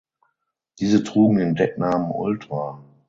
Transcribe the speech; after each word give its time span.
Diese 0.79 1.03
trugen 1.03 1.37
den 1.37 1.53
Decknamen 1.53 2.09
"Ultra". 2.09 2.83